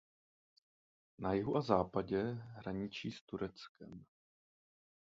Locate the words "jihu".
1.33-1.55